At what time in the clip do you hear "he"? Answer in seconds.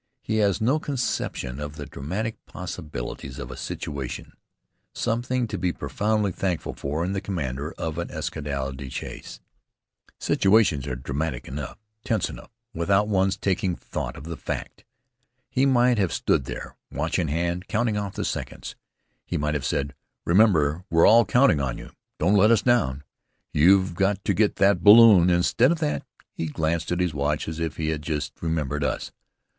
0.23-0.37, 15.51-15.67, 19.27-19.37, 26.33-26.47, 27.77-27.89